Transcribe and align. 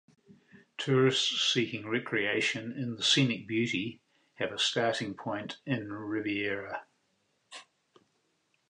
Tourists 0.79 1.53
seeking 1.53 1.87
recreation 1.87 2.71
in 2.71 2.95
the 2.95 3.03
scenic 3.03 3.47
beauty 3.47 4.01
have 4.39 4.51
a 4.51 4.57
starting 4.57 5.13
point 5.13 5.57
in 5.63 5.93
Ribeira. 5.93 6.87